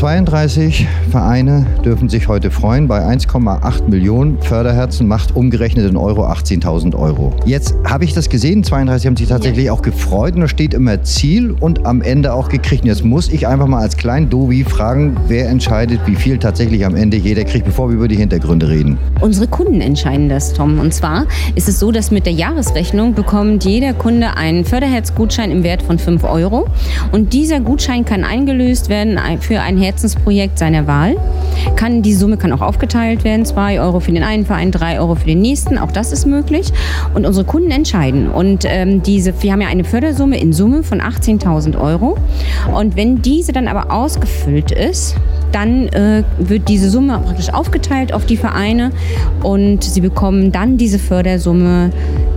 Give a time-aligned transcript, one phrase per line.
[0.00, 2.88] 32 Vereine dürfen sich heute freuen.
[2.88, 7.34] Bei 1,8 Millionen Förderherzen macht umgerechnet in Euro 18.000 Euro.
[7.44, 9.74] Jetzt habe ich das gesehen, 32 haben sich tatsächlich ja.
[9.74, 12.84] auch gefreut und da steht immer Ziel und am Ende auch gekriegt.
[12.84, 16.86] Und jetzt muss ich einfach mal als kleinen Dovi fragen, wer entscheidet, wie viel tatsächlich
[16.86, 18.96] am Ende jeder kriegt, bevor wir über die Hintergründe reden.
[19.20, 20.78] Unsere Kunden entscheiden das, Tom.
[20.80, 21.26] Und zwar
[21.56, 25.98] ist es so, dass mit der Jahresrechnung bekommt jeder Kunde einen Förderherzgutschein im Wert von
[25.98, 26.68] 5 Euro.
[27.12, 31.16] Und dieser Gutschein kann eingelöst werden für ein Herzensprojekt seiner Wahl.
[31.74, 35.16] Kann, die Summe kann auch aufgeteilt werden, 2 Euro für den einen Verein, 3 Euro
[35.16, 36.72] für den nächsten, auch das ist möglich.
[37.12, 38.30] Und unsere Kunden entscheiden.
[38.30, 42.16] Und ähm, diese, wir haben ja eine Fördersumme in Summe von 18.000 Euro.
[42.72, 45.16] Und wenn diese dann aber ausgefüllt ist,
[45.50, 48.92] dann äh, wird diese Summe praktisch aufgeteilt auf die Vereine
[49.42, 51.90] und sie bekommen dann diese Fördersumme,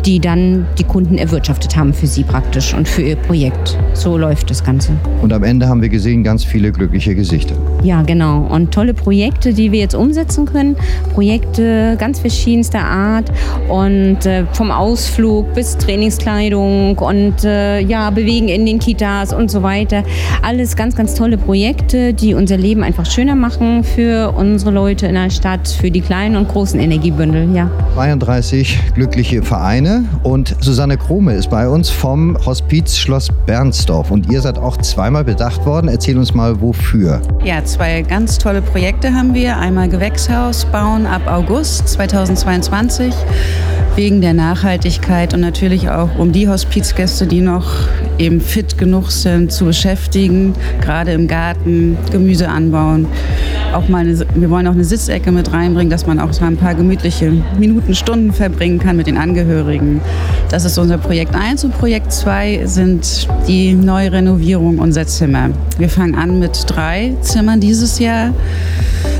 [0.05, 3.77] die dann die Kunden erwirtschaftet haben für sie praktisch und für ihr Projekt.
[3.93, 4.91] So läuft das Ganze.
[5.21, 7.55] Und am Ende haben wir gesehen ganz viele glückliche Gesichter.
[7.83, 8.45] Ja, genau.
[8.49, 10.75] Und tolle Projekte, die wir jetzt umsetzen können.
[11.13, 13.31] Projekte ganz verschiedenster Art
[13.69, 19.63] und äh, vom Ausflug bis Trainingskleidung und äh, ja, Bewegen in den Kitas und so
[19.63, 20.03] weiter.
[20.41, 25.15] Alles ganz, ganz tolle Projekte, die unser Leben einfach schöner machen für unsere Leute in
[25.15, 27.55] der Stadt, für die kleinen und großen Energiebündel.
[27.55, 27.69] Ja.
[27.95, 29.92] 32 glückliche Vereine
[30.23, 35.23] und Susanne Krome ist bei uns vom Hospiz Schloss Bernsdorf und ihr seid auch zweimal
[35.23, 35.87] bedacht worden.
[35.87, 37.21] Erzähl uns mal, wofür.
[37.43, 39.57] Ja, zwei ganz tolle Projekte haben wir.
[39.57, 43.13] Einmal Gewächshaus bauen ab August 2022
[43.95, 47.67] wegen der Nachhaltigkeit und natürlich auch um die Hospizgäste, die noch
[48.17, 53.07] eben fit genug sind, zu beschäftigen, gerade im Garten, Gemüse anbauen.
[53.73, 56.57] Auch mal eine, wir wollen auch eine Sitzecke mit reinbringen, dass man auch so ein
[56.57, 60.01] paar gemütliche Minuten, Stunden verbringen kann mit den Angehörigen.
[60.49, 65.49] Das ist unser Projekt 1 und Projekt 2 sind die neue Renovierung unserer Zimmer.
[65.77, 68.33] Wir fangen an mit drei Zimmern dieses Jahr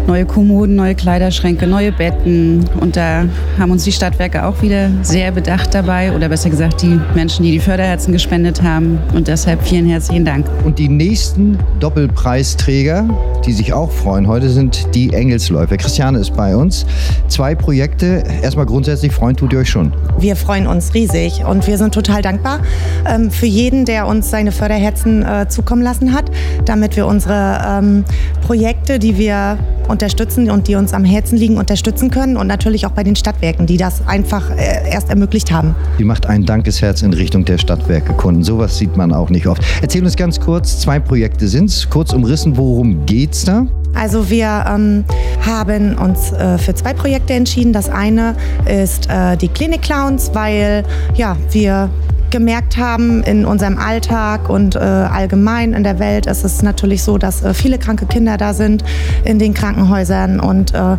[0.08, 2.66] neue Kommoden, neue Kleiderschränke, neue Betten.
[2.80, 3.26] Und da
[3.58, 6.16] haben uns die Stadtwerke auch wieder sehr bedacht dabei.
[6.16, 9.00] Oder besser gesagt, die Menschen, die die Förderherzen gespendet haben.
[9.14, 10.46] Und deshalb vielen herzlichen Dank.
[10.64, 13.08] Und die nächsten Doppelpreisträger,
[13.46, 15.78] die sich auch freuen heute, sind die Engelsläufer.
[15.78, 16.86] Christiane ist bei uns.
[17.28, 18.24] Zwei Projekte.
[18.42, 19.94] Erstmal grundsätzlich freuen tut ihr euch schon.
[20.20, 22.60] Wir freuen uns riesig und wir sind total dankbar
[23.08, 26.32] ähm, für jeden, der uns seine Förderherzen äh, zukommen lassen hat,
[26.66, 28.06] damit wir unsere ähm,
[28.44, 32.92] Projekte, die wir unterstützen und die uns am Herzen liegen, unterstützen können und natürlich auch
[32.92, 35.76] bei den Stadtwerken, die das einfach äh, erst ermöglicht haben.
[35.98, 38.44] Die macht ein Dankesherz in Richtung der Stadtwerke Kunden.
[38.44, 39.64] Sowas sieht man auch nicht oft.
[39.82, 41.90] Erzähl uns ganz kurz, zwei Projekte sind es.
[41.90, 43.66] Kurz umrissen, worum geht's da?
[43.94, 45.06] Also wir ähm,
[45.46, 47.74] haben uns äh, für zwei Projekte entschieden.
[47.74, 50.84] Das eine ist äh, die Klinik Clowns, weil
[51.16, 51.90] ja, wir
[52.34, 57.20] gemerkt haben in unserem Alltag und äh, allgemein in der Welt ist es natürlich so,
[57.20, 58.84] dass äh, viele kranke Kinder da sind
[59.24, 60.98] in den Krankenhäusern und äh,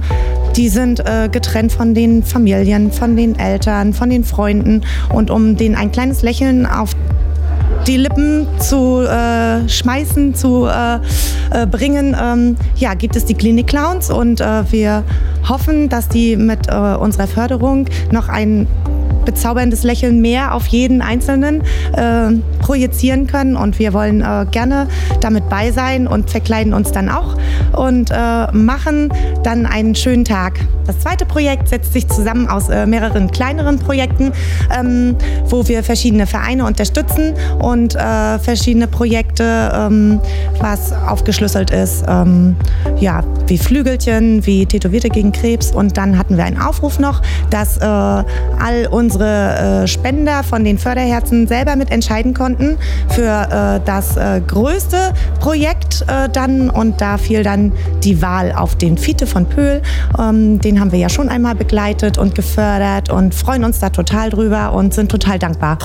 [0.55, 4.83] die sind äh, getrennt von den Familien, von den Eltern, von den Freunden.
[5.13, 6.95] Und um denen ein kleines Lächeln auf
[7.89, 11.01] die Lippen zu äh, schmeißen, zu äh,
[11.51, 15.03] äh, bringen, ähm, ja, gibt es die Klinik Clowns und äh, wir
[15.49, 18.69] hoffen, dass die mit äh, unserer Förderung noch ein
[19.25, 21.63] bezauberndes Lächeln mehr auf jeden Einzelnen
[21.93, 23.57] äh, projizieren können.
[23.57, 24.89] Und wir wollen äh, gerne
[25.21, 27.37] damit bei sein und verkleiden uns dann auch
[27.77, 29.13] und äh, machen
[29.43, 30.61] dann einen schönen Tag.
[30.87, 34.33] Das zweite Projekt setzt sich zusammen aus äh, mehreren kleineren Projekten,
[34.77, 40.21] ähm, wo wir verschiedene Vereine unterstützen und äh, verschiedene Projekte, ähm,
[40.61, 42.57] was aufgeschlüsselt ist, ähm,
[42.99, 45.73] ja, wie Flügelchen, wie Tätowierte gegen Krebs.
[45.73, 48.25] Und dann hatten wir einen Aufruf noch, dass äh, all
[48.91, 52.77] unsere äh, Spender von den Förderherzen selber mitentscheiden konnten
[53.11, 56.71] für äh, das größte Projekt dann.
[56.71, 57.43] Und da fiel
[58.03, 59.83] die Wahl auf den Fiete von Pöhl.
[60.19, 64.31] Ähm, den haben wir ja schon einmal begleitet und gefördert und freuen uns da total
[64.31, 65.79] drüber und sind total dankbar.